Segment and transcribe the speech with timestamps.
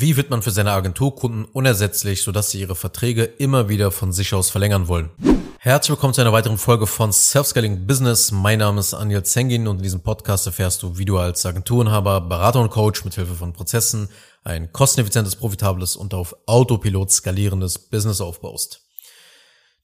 [0.00, 4.32] Wie wird man für seine Agenturkunden unersetzlich, sodass sie ihre Verträge immer wieder von sich
[4.32, 5.10] aus verlängern wollen?
[5.58, 8.32] Herzlich willkommen zu einer weiteren Folge von Self-Scaling Business.
[8.32, 12.22] Mein Name ist Anil Zengin und in diesem Podcast erfährst du, wie du als Agenturenhaber,
[12.22, 14.08] Berater und Coach mit Hilfe von Prozessen
[14.42, 18.88] ein kosteneffizientes, profitables und auf Autopilot skalierendes Business aufbaust.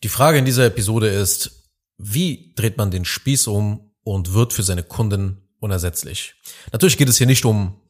[0.02, 4.62] Die Frage in dieser Episode ist, wie dreht man den Spieß um und wird für
[4.62, 6.36] seine Kunden unersetzlich?
[6.72, 7.82] Natürlich geht es hier nicht um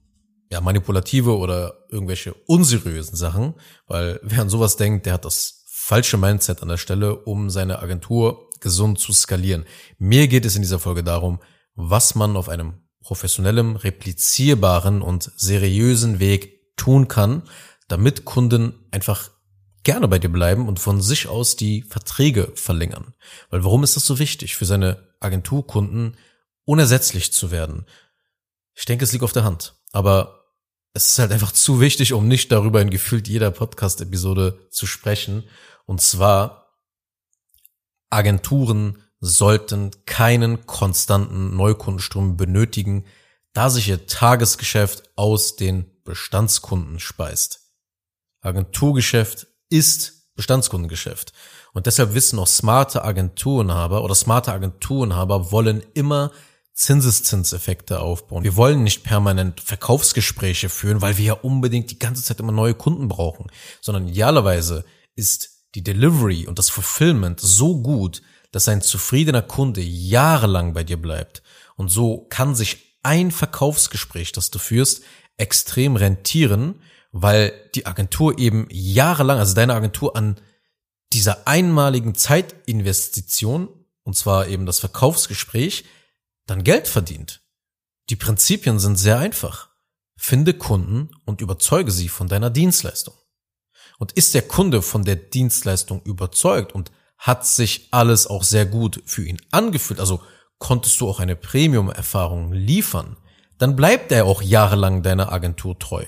[0.51, 3.55] ja, manipulative oder irgendwelche unseriösen Sachen,
[3.87, 7.81] weil wer an sowas denkt, der hat das falsche Mindset an der Stelle, um seine
[7.81, 9.65] Agentur gesund zu skalieren.
[9.99, 11.41] Mir geht es in dieser Folge darum,
[11.75, 17.43] was man auf einem professionellen, replizierbaren und seriösen Weg tun kann,
[17.89, 19.31] damit Kunden einfach
[19.85, 23.15] gerne bei dir bleiben und von sich aus die Verträge verlängern.
[23.51, 26.17] Weil warum ist das so wichtig für seine Agenturkunden
[26.65, 27.87] unersetzlich zu werden?
[28.75, 29.77] Ich denke, es liegt auf der Hand.
[29.93, 30.36] Aber
[30.97, 35.45] es ist halt einfach zu wichtig, um nicht darüber in gefühlt jeder Podcast-Episode zu sprechen.
[35.85, 36.73] Und zwar,
[38.09, 43.05] Agenturen sollten keinen konstanten Neukundenstrom benötigen,
[43.53, 47.61] da sich ihr Tagesgeschäft aus den Bestandskunden speist.
[48.41, 51.35] Agenturgeschäft ist Bestandskundengeschäft.
[51.75, 56.33] Und deshalb wissen auch smarte Agenturenhaber oder smarte Agenturenhaber wollen immer
[56.77, 58.45] Zinseszinseffekte aufbauen.
[58.45, 62.75] Wir wollen nicht permanent Verkaufsgespräche führen, weil wir ja unbedingt die ganze Zeit immer neue
[62.75, 63.47] Kunden brauchen,
[63.81, 68.21] sondern idealerweise ist die Delivery und das Fulfillment so gut,
[68.53, 71.43] dass ein zufriedener Kunde jahrelang bei dir bleibt.
[71.77, 75.03] Und so kann sich ein Verkaufsgespräch, das du führst,
[75.39, 80.37] extrem rentieren, weil die Agentur eben jahrelang, also deine Agentur an
[81.15, 83.69] dieser einmaligen Zeitinvestition,
[84.03, 85.85] und zwar eben das Verkaufsgespräch,
[86.47, 87.43] dann Geld verdient.
[88.09, 89.71] Die Prinzipien sind sehr einfach.
[90.17, 93.15] Finde Kunden und überzeuge sie von deiner Dienstleistung.
[93.99, 99.03] Und ist der Kunde von der Dienstleistung überzeugt und hat sich alles auch sehr gut
[99.07, 100.23] für ihn angefühlt, also
[100.59, 103.17] konntest du auch eine Premium-Erfahrung liefern,
[103.59, 106.05] dann bleibt er auch jahrelang deiner Agentur treu.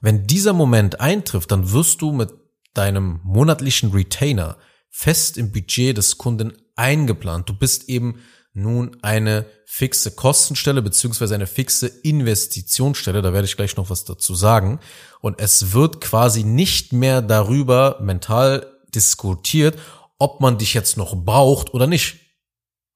[0.00, 2.32] Wenn dieser Moment eintrifft, dann wirst du mit
[2.74, 4.56] deinem monatlichen Retainer
[4.90, 7.48] fest im Budget des Kunden eingeplant.
[7.48, 8.20] Du bist eben
[8.54, 13.22] nun eine fixe Kostenstelle beziehungsweise eine fixe Investitionsstelle.
[13.22, 14.80] Da werde ich gleich noch was dazu sagen.
[15.20, 19.78] Und es wird quasi nicht mehr darüber mental diskutiert,
[20.18, 22.18] ob man dich jetzt noch braucht oder nicht.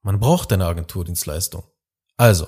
[0.03, 1.63] Man braucht deine Agenturdienstleistung.
[2.15, 2.47] Also,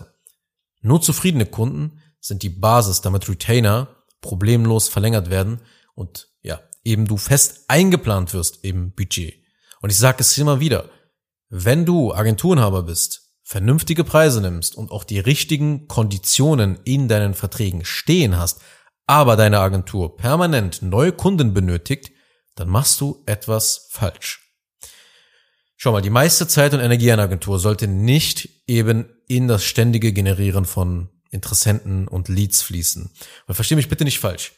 [0.82, 3.88] nur zufriedene Kunden sind die Basis, damit Retainer
[4.22, 5.62] problemlos verlängert werden
[5.96, 9.36] und ja, eben du fest eingeplant wirst im Budget.
[9.82, 10.90] Und ich sage es immer wieder,
[11.50, 17.84] wenn du Agenturenhaber bist, vernünftige Preise nimmst und auch die richtigen Konditionen in deinen Verträgen
[17.84, 18.62] stehen hast,
[19.08, 22.12] aber deine Agentur permanent neue Kunden benötigt,
[22.56, 24.54] dann machst du etwas falsch.
[25.78, 30.14] Schau mal, die meiste Zeit und Energie einer Agentur sollte nicht eben in das ständige
[30.14, 33.10] Generieren von Interessenten und Leads fließen.
[33.48, 34.52] Und verstehe mich bitte nicht falsch.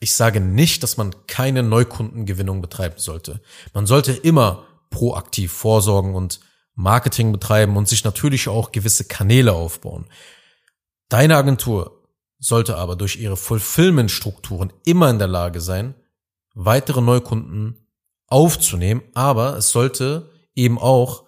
[0.00, 3.40] Ich sage nicht, dass man keine Neukundengewinnung betreiben sollte.
[3.72, 6.40] Man sollte immer proaktiv vorsorgen und
[6.74, 10.06] Marketing betreiben und sich natürlich auch gewisse Kanäle aufbauen.
[11.08, 12.08] Deine Agentur
[12.38, 15.94] sollte aber durch ihre Fulfillment-Strukturen immer in der Lage sein,
[16.54, 17.88] weitere Neukunden
[18.26, 21.24] aufzunehmen, aber es sollte eben auch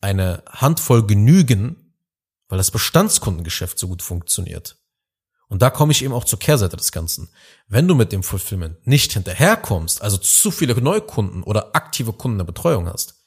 [0.00, 1.94] eine Handvoll genügen,
[2.48, 4.76] weil das Bestandskundengeschäft so gut funktioniert.
[5.54, 7.28] Und da komme ich eben auch zur Kehrseite des Ganzen.
[7.68, 12.44] Wenn du mit dem Fulfillment nicht hinterherkommst, also zu viele Neukunden oder aktive Kunden der
[12.44, 13.22] Betreuung hast,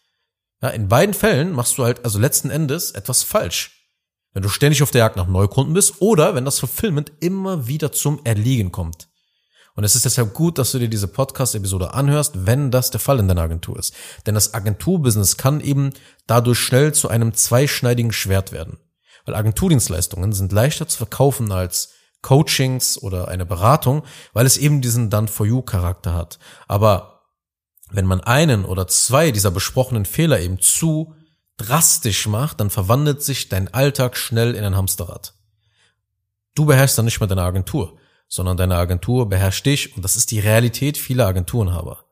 [0.62, 3.88] ja, in beiden Fällen machst du halt also letzten Endes etwas falsch.
[4.34, 7.94] Wenn du ständig auf der Jagd nach Neukunden bist oder wenn das Fulfillment immer wieder
[7.94, 9.08] zum Erliegen kommt.
[9.76, 13.20] Und es ist deshalb gut, dass du dir diese Podcast-Episode anhörst, wenn das der Fall
[13.20, 13.94] in deiner Agentur ist.
[14.26, 15.92] Denn das Agenturbusiness kann eben
[16.26, 18.80] dadurch schnell zu einem zweischneidigen Schwert werden.
[19.24, 25.10] Weil Agenturdienstleistungen sind leichter zu verkaufen als Coachings oder eine Beratung, weil es eben diesen
[25.10, 26.40] Done-for-You-Charakter hat.
[26.68, 27.18] Aber
[27.90, 31.16] wenn man einen oder zwei dieser besprochenen Fehler eben zu
[31.58, 35.34] drastisch macht, dann verwandelt sich dein Alltag schnell in ein Hamsterrad.
[36.54, 37.98] Du beherrschst dann nicht mehr deine Agentur,
[38.28, 42.06] sondern deine Agentur beherrscht dich und das ist die Realität vieler Agenturenhaber.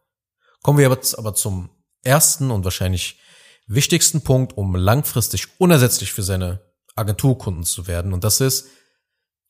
[0.61, 1.69] Kommen wir jetzt aber zum
[2.03, 3.19] ersten und wahrscheinlich
[3.67, 6.61] wichtigsten Punkt, um langfristig unersetzlich für seine
[6.95, 8.67] Agenturkunden zu werden und das ist,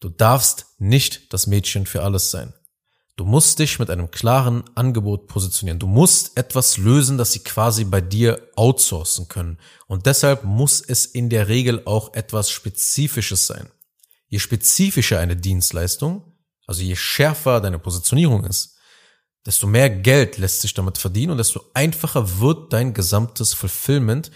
[0.05, 2.53] Du darfst nicht das Mädchen für alles sein.
[3.15, 5.79] Du musst dich mit einem klaren Angebot positionieren.
[5.79, 9.57] Du musst etwas lösen, das sie quasi bei dir outsourcen können.
[9.87, 13.67] Und deshalb muss es in der Regel auch etwas Spezifisches sein.
[14.27, 16.37] Je spezifischer eine Dienstleistung,
[16.67, 18.75] also je schärfer deine Positionierung ist,
[19.43, 24.29] desto mehr Geld lässt sich damit verdienen und desto einfacher wird dein gesamtes Fulfillment,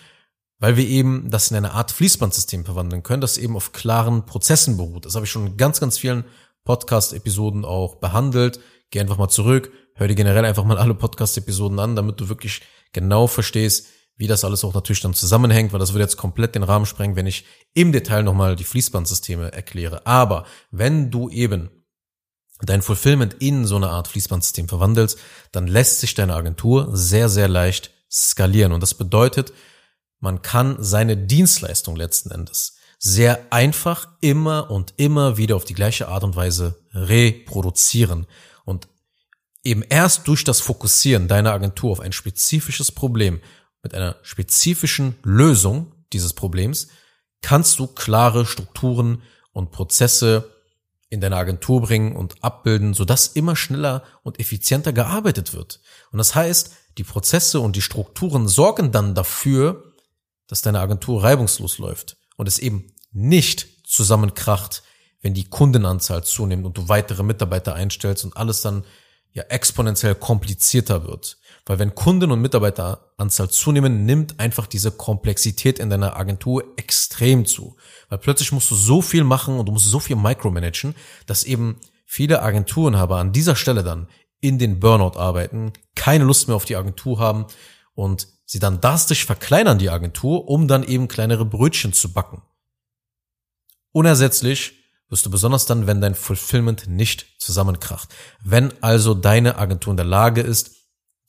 [0.60, 4.78] weil wir eben das in eine Art Fließbandsystem verwandeln können, das eben auf klaren Prozessen
[4.78, 5.06] beruht.
[5.06, 6.26] Das habe ich schon in ganz, ganz vielen
[6.66, 8.60] Podcast-Episoden auch behandelt.
[8.92, 12.62] Geh einfach mal zurück, hör dir generell einfach mal alle Podcast-Episoden an, damit du wirklich
[12.92, 16.64] genau verstehst, wie das alles auch natürlich dann zusammenhängt, weil das würde jetzt komplett den
[16.64, 20.06] Rahmen sprengen, wenn ich im Detail nochmal die Fließbandsysteme erkläre.
[20.06, 21.70] Aber wenn du eben
[22.62, 25.18] dein Fulfillment in so eine Art Fließbandsystem verwandelst,
[25.54, 28.74] dann lässt sich deine Agentur sehr, sehr leicht skalieren.
[28.74, 29.54] Und das bedeutet,
[30.20, 36.10] man kann seine Dienstleistung letzten Endes sehr einfach immer und immer wieder auf die gleiche
[36.10, 38.28] Art und Weise reproduzieren.
[38.66, 38.90] Und
[39.64, 43.40] eben erst durch das Fokussieren deiner Agentur auf ein spezifisches Problem
[43.82, 46.90] mit einer spezifischen Lösung dieses Problems
[47.42, 49.22] kannst du klare Strukturen
[49.54, 50.54] und Prozesse
[51.10, 55.80] in deine Agentur bringen und abbilden, sodass immer schneller und effizienter gearbeitet wird.
[56.12, 59.89] Und das heißt, die Prozesse und die Strukturen sorgen dann dafür,
[60.50, 64.84] dass deine Agentur reibungslos läuft und es eben nicht zusammenkracht,
[65.22, 68.84] wenn die Kundenanzahl zunimmt und du weitere Mitarbeiter einstellst und alles dann
[69.32, 71.38] ja exponentiell komplizierter wird.
[71.66, 77.76] Weil wenn Kunden- und Mitarbeiteranzahl zunehmen, nimmt einfach diese Komplexität in deiner Agentur extrem zu.
[78.10, 80.96] Weil plötzlich musst du so viel machen und du musst so viel micromanagen,
[81.28, 84.08] dass eben viele Agenturenhaber an dieser Stelle dann
[84.42, 87.46] in den Burnout arbeiten, keine Lust mehr auf die Agentur haben
[87.94, 92.42] und sie dann drastisch verkleinern die Agentur, um dann eben kleinere Brötchen zu backen.
[93.92, 94.74] Unersetzlich
[95.08, 98.10] wirst du besonders dann, wenn dein Fulfillment nicht zusammenkracht.
[98.44, 100.78] Wenn also deine Agentur in der Lage ist,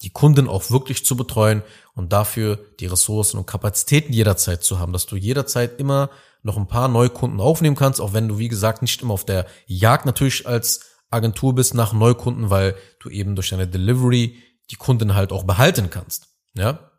[0.01, 1.63] die Kunden auch wirklich zu betreuen
[1.93, 6.09] und dafür die Ressourcen und Kapazitäten jederzeit zu haben, dass du jederzeit immer
[6.43, 9.47] noch ein paar Neukunden aufnehmen kannst, auch wenn du, wie gesagt, nicht immer auf der
[9.67, 10.81] Jagd natürlich als
[11.11, 14.39] Agentur bist nach Neukunden, weil du eben durch deine Delivery
[14.71, 16.29] die Kunden halt auch behalten kannst.
[16.55, 16.90] Ja.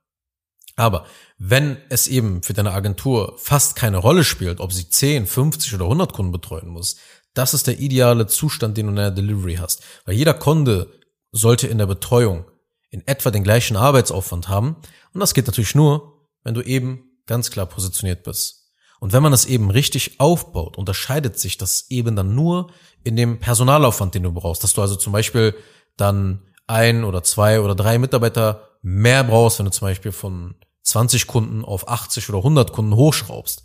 [0.75, 1.05] Aber
[1.37, 5.85] wenn es eben für deine Agentur fast keine Rolle spielt, ob sie 10, 50 oder
[5.85, 6.97] 100 Kunden betreuen muss,
[7.33, 9.83] das ist der ideale Zustand, den du in der Delivery hast.
[10.05, 10.91] Weil jeder Kunde
[11.31, 12.45] sollte in der Betreuung
[12.89, 14.75] in etwa den gleichen Arbeitsaufwand haben.
[15.13, 18.73] Und das geht natürlich nur, wenn du eben ganz klar positioniert bist.
[18.99, 22.69] Und wenn man das eben richtig aufbaut, unterscheidet sich das eben dann nur
[23.03, 24.63] in dem Personalaufwand, den du brauchst.
[24.63, 25.55] Dass du also zum Beispiel
[25.97, 31.27] dann ein oder zwei oder drei Mitarbeiter mehr brauchst, wenn du zum Beispiel von 20
[31.27, 33.63] Kunden auf 80 oder 100 Kunden hochschraubst.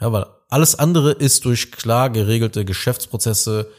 [0.00, 3.70] Ja, weil alles andere ist durch klar geregelte Geschäftsprozesse,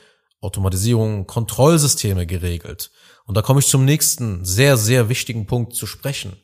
[0.42, 2.92] Automatisierung, Kontrollsysteme geregelt.
[3.26, 6.38] Und da komme ich zum nächsten sehr, sehr wichtigen Punkt zu sprechen.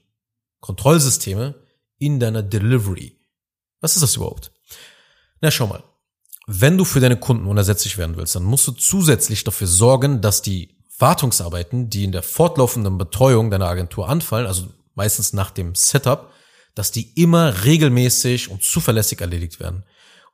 [0.60, 1.56] Kontrollsysteme
[1.98, 3.20] in deiner Delivery.
[3.82, 4.52] Was ist das überhaupt?
[5.42, 5.84] Na, schau mal.
[6.46, 10.42] Wenn du für deine Kunden unersetzlich werden willst, dann musst du zusätzlich dafür sorgen, dass
[10.42, 16.32] die Wartungsarbeiten, die in der fortlaufenden Betreuung deiner Agentur anfallen, also meistens nach dem Setup,
[16.76, 19.84] dass die immer regelmäßig und zuverlässig erledigt werden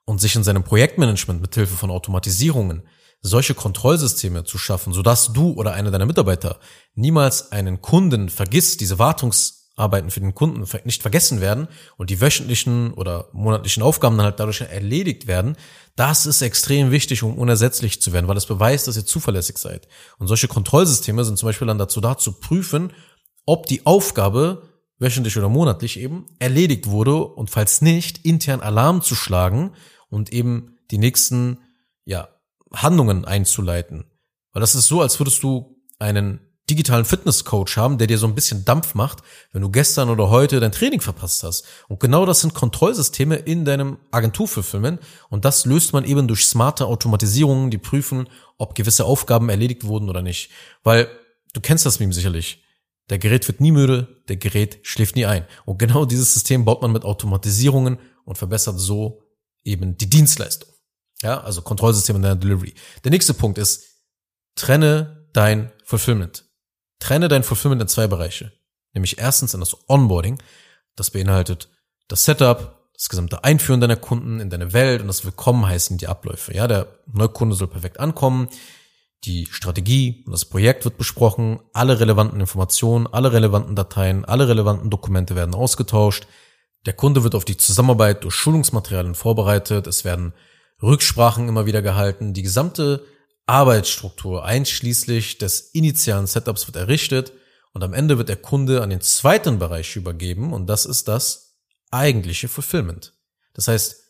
[0.06, 2.84] und sich in seinem Projektmanagement mithilfe von Automatisierungen
[3.22, 6.60] solche Kontrollsysteme zu schaffen, sodass du oder einer deiner Mitarbeiter
[6.96, 8.98] niemals einen Kunden vergisst, diese
[9.80, 11.68] Wartungsarbeiten für den Kunden nicht vergessen werden
[11.98, 15.56] und die wöchentlichen oder monatlichen Aufgaben dann halt dadurch erledigt werden,
[15.96, 19.88] das ist extrem wichtig, um unersetzlich zu werden, weil es beweist, dass ihr zuverlässig seid.
[20.18, 22.92] Und solche Kontrollsysteme sind zum Beispiel dann dazu da, zu prüfen,
[23.46, 29.16] ob die Aufgabe wöchentlich oder monatlich eben erledigt wurde und falls nicht, intern Alarm zu
[29.16, 29.72] schlagen
[30.10, 31.60] und eben die nächsten,
[32.06, 32.28] ja,
[32.74, 34.06] Handlungen einzuleiten.
[34.52, 38.36] Weil das ist so, als würdest du einen digitalen Fitnesscoach haben, der dir so ein
[38.36, 39.20] bisschen Dampf macht,
[39.52, 41.66] wenn du gestern oder heute dein Training verpasst hast.
[41.88, 45.00] Und genau das sind Kontrollsysteme in deinem Agenturfulfillment
[45.30, 50.10] und das löst man eben durch smarte Automatisierungen, die prüfen, ob gewisse Aufgaben erledigt wurden
[50.10, 50.52] oder nicht.
[50.84, 51.10] Weil
[51.54, 52.64] du kennst das Meme sicherlich.
[53.10, 55.46] Der Gerät wird nie müde, der Gerät schläft nie ein.
[55.66, 59.24] Und genau dieses System baut man mit Automatisierungen und verbessert so
[59.64, 60.70] eben die Dienstleistung.
[61.22, 62.74] Ja, also Kontrollsystem in deiner Delivery.
[63.04, 63.84] Der nächste Punkt ist,
[64.56, 66.49] trenne dein Fulfillment.
[67.00, 68.52] Trenne dein Fulfillment in zwei Bereiche.
[68.94, 70.42] Nämlich erstens in das Onboarding.
[70.96, 71.70] Das beinhaltet
[72.08, 76.08] das Setup, das gesamte Einführen deiner Kunden in deine Welt und das Willkommen heißen die
[76.08, 76.54] Abläufe.
[76.54, 78.50] Ja, der Neukunde soll perfekt ankommen.
[79.26, 81.60] Die Strategie und das Projekt wird besprochen.
[81.74, 86.28] Alle relevanten Informationen, alle relevanten Dateien, alle relevanten Dokumente werden ausgetauscht.
[86.86, 89.88] Der Kunde wird auf die Zusammenarbeit durch Schulungsmaterialien vorbereitet.
[89.88, 90.34] Es werden
[90.82, 92.34] Rücksprachen immer wieder gehalten.
[92.34, 93.06] Die gesamte
[93.50, 97.34] Arbeitsstruktur einschließlich des initialen Setups wird errichtet
[97.74, 101.58] und am Ende wird der Kunde an den zweiten Bereich übergeben und das ist das
[101.90, 103.14] eigentliche Fulfillment.
[103.54, 104.04] Das heißt,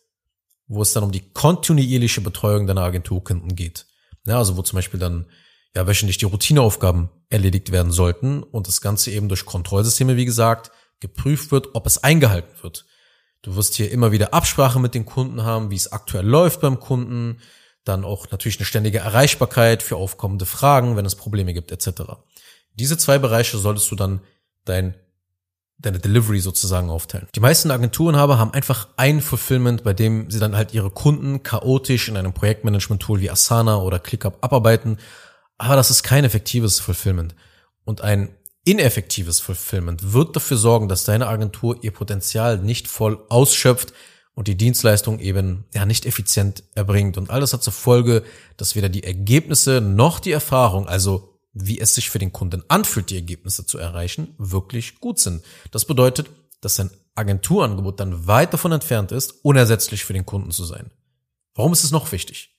[0.67, 3.87] wo es dann um die kontinuierliche Betreuung deiner Agenturkunden geht.
[4.25, 5.25] Ja, also wo zum Beispiel dann
[5.73, 10.71] ja wöchentlich die Routineaufgaben erledigt werden sollten und das Ganze eben durch Kontrollsysteme, wie gesagt,
[10.99, 12.85] geprüft wird, ob es eingehalten wird.
[13.41, 16.81] Du wirst hier immer wieder Absprache mit den Kunden haben, wie es aktuell läuft beim
[16.81, 17.39] Kunden,
[17.89, 22.03] dann auch natürlich eine ständige Erreichbarkeit für aufkommende Fragen, wenn es Probleme gibt, etc.
[22.75, 24.21] Diese zwei Bereiche solltest du dann
[24.65, 24.95] dein
[25.79, 27.27] deine Delivery sozusagen aufteilen.
[27.35, 32.09] Die meisten Agenturenhaber haben einfach ein Fulfillment, bei dem sie dann halt ihre Kunden chaotisch
[32.09, 34.97] in einem Projektmanagement-Tool wie Asana oder ClickUp abarbeiten.
[35.57, 37.33] Aber das ist kein effektives Fulfillment.
[37.85, 43.93] Und ein ineffektives Fulfillment wird dafür sorgen, dass deine Agentur ihr Potenzial nicht voll ausschöpft
[44.39, 47.17] und die Dienstleistung eben ja nicht effizient erbringt.
[47.17, 48.23] Und alles hat zur Folge,
[48.55, 53.09] dass weder die Ergebnisse noch die Erfahrung, also wie es sich für den Kunden anfühlt,
[53.09, 55.43] die Ergebnisse zu erreichen, wirklich gut sind.
[55.71, 56.29] Das bedeutet,
[56.61, 60.89] dass sein Agenturangebot dann weit davon entfernt ist, unersetzlich für den Kunden zu sein.
[61.53, 62.57] Warum ist es noch wichtig?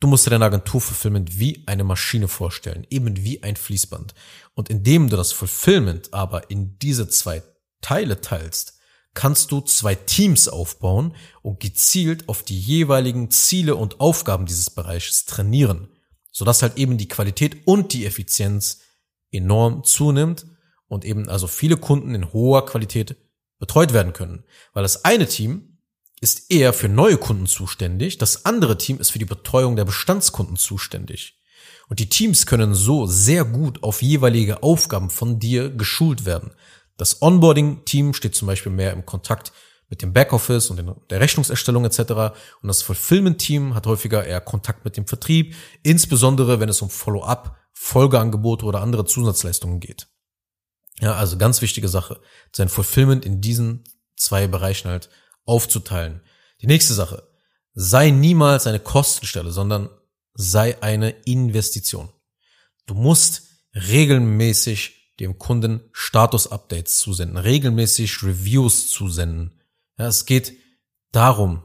[0.00, 4.12] Du musst dir dein Agenturfulfillment wie eine Maschine vorstellen, eben wie ein Fließband.
[4.54, 7.44] Und indem du das Fulfillment aber in diese zwei
[7.80, 8.79] Teile teilst,
[9.14, 15.24] kannst du zwei Teams aufbauen und gezielt auf die jeweiligen Ziele und Aufgaben dieses Bereiches
[15.24, 15.88] trainieren
[16.32, 18.80] sodass halt eben die Qualität und die Effizienz
[19.30, 20.46] enorm zunimmt
[20.88, 23.16] und eben also viele Kunden in hoher Qualität
[23.58, 24.44] betreut werden können.
[24.72, 25.78] Weil das eine Team
[26.20, 30.56] ist eher für neue Kunden zuständig, das andere Team ist für die Betreuung der Bestandskunden
[30.56, 31.38] zuständig.
[31.88, 36.52] Und die Teams können so sehr gut auf jeweilige Aufgaben von dir geschult werden.
[37.00, 39.52] Das Onboarding-Team steht zum Beispiel mehr im Kontakt
[39.88, 41.98] mit dem Backoffice und der Rechnungserstellung etc.
[42.60, 47.56] Und das Fulfillment-Team hat häufiger eher Kontakt mit dem Vertrieb, insbesondere wenn es um Follow-up,
[47.72, 50.08] Folgeangebote oder andere Zusatzleistungen geht.
[51.00, 52.20] Ja, also ganz wichtige Sache,
[52.52, 53.82] sein Fulfillment in diesen
[54.18, 55.08] zwei Bereichen halt
[55.46, 56.20] aufzuteilen.
[56.60, 57.26] Die nächste Sache,
[57.72, 59.88] sei niemals eine Kostenstelle, sondern
[60.34, 62.10] sei eine Investition.
[62.84, 69.54] Du musst regelmäßig dem Kunden Status-Updates zusenden, regelmäßig Reviews zusenden,
[69.98, 70.54] ja, es geht
[71.12, 71.62] darum,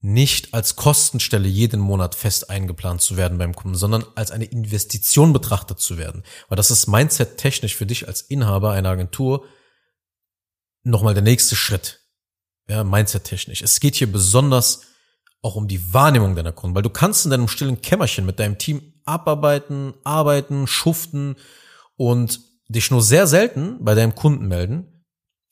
[0.00, 5.32] nicht als Kostenstelle jeden Monat fest eingeplant zu werden beim Kunden, sondern als eine Investition
[5.32, 6.22] betrachtet zu werden.
[6.48, 9.46] Weil das ist Mindset technisch für dich als Inhaber einer Agentur
[10.82, 12.00] nochmal der nächste Schritt.
[12.68, 13.62] Ja, Mindset technisch.
[13.62, 14.82] Es geht hier besonders
[15.40, 18.58] auch um die Wahrnehmung deiner Kunden, weil du kannst in deinem stillen Kämmerchen mit deinem
[18.58, 21.36] Team abarbeiten, arbeiten, schuften
[21.96, 25.04] und dich nur sehr selten bei deinem Kunden melden.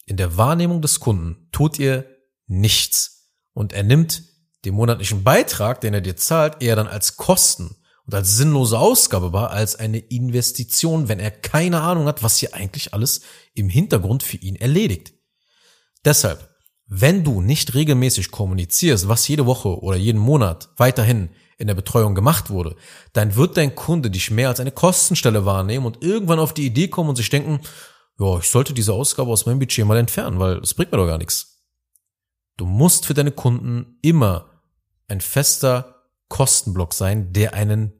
[0.07, 2.07] In der Wahrnehmung des Kunden tut ihr
[2.47, 3.31] nichts.
[3.52, 4.23] Und er nimmt
[4.64, 7.76] den monatlichen Beitrag, den er dir zahlt, eher dann als Kosten
[8.07, 12.54] und als sinnlose Ausgabe wahr, als eine Investition, wenn er keine Ahnung hat, was hier
[12.54, 13.23] eigentlich alles
[13.54, 15.14] im Hintergrund für ihn erledigt.
[16.04, 16.49] Deshalb,
[16.87, 21.31] wenn du nicht regelmäßig kommunizierst, was jede Woche oder jeden Monat weiterhin
[21.62, 22.75] in der Betreuung gemacht wurde,
[23.12, 26.88] dann wird dein Kunde dich mehr als eine Kostenstelle wahrnehmen und irgendwann auf die Idee
[26.88, 27.61] kommen und sich denken,
[28.19, 31.07] ja, ich sollte diese Ausgabe aus meinem Budget mal entfernen, weil es bringt mir doch
[31.07, 31.62] gar nichts.
[32.57, 34.50] Du musst für deine Kunden immer
[35.07, 37.92] ein fester Kostenblock sein, der einen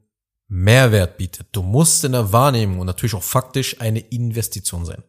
[0.49, 1.47] Mehrwert bietet.
[1.53, 5.03] Du musst in der Wahrnehmung und natürlich auch faktisch eine Investition sein.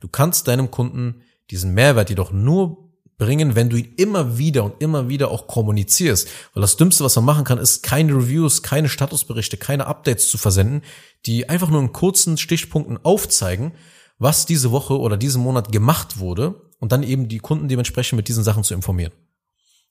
[0.00, 2.89] Du kannst deinem Kunden diesen Mehrwert jedoch nur
[3.20, 6.26] bringen, wenn du ihn immer wieder und immer wieder auch kommunizierst.
[6.54, 10.38] Weil das Dümmste, was man machen kann, ist keine Reviews, keine Statusberichte, keine Updates zu
[10.38, 10.82] versenden,
[11.26, 13.72] die einfach nur in kurzen Stichpunkten aufzeigen,
[14.18, 18.26] was diese Woche oder diesen Monat gemacht wurde und dann eben die Kunden dementsprechend mit
[18.26, 19.12] diesen Sachen zu informieren.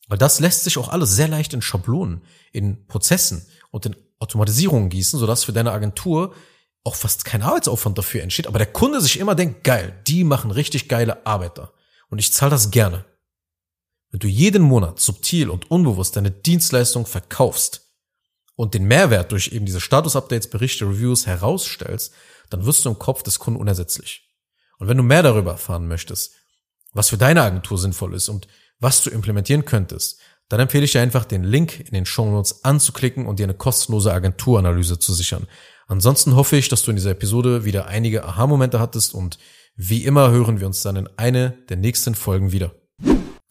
[0.09, 2.21] Weil das lässt sich auch alles sehr leicht in Schablonen,
[2.51, 6.33] in Prozessen und in Automatisierungen gießen, sodass für deine Agentur
[6.83, 10.49] auch fast kein Arbeitsaufwand dafür entsteht, aber der Kunde sich immer denkt, geil, die machen
[10.49, 11.73] richtig geile Arbeiter
[12.09, 13.05] und ich zahle das gerne.
[14.11, 17.91] Wenn du jeden Monat subtil und unbewusst deine Dienstleistung verkaufst
[18.55, 22.13] und den Mehrwert durch eben diese Status-Updates, Berichte, Reviews herausstellst,
[22.49, 24.27] dann wirst du im Kopf des Kunden unersetzlich.
[24.79, 26.33] Und wenn du mehr darüber erfahren möchtest,
[26.93, 28.47] was für deine Agentur sinnvoll ist und
[28.79, 32.63] was du implementieren könntest, dann empfehle ich dir einfach den Link in den Show Notes
[32.63, 35.47] anzuklicken und dir eine kostenlose Agenturanalyse zu sichern.
[35.87, 39.37] Ansonsten hoffe ich, dass du in dieser Episode wieder einige Aha-Momente hattest und
[39.75, 42.73] wie immer hören wir uns dann in eine der nächsten Folgen wieder.